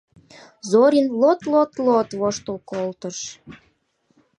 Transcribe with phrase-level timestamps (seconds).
[0.69, 3.17] Зорин лот-лот-лот воштыл колтыш.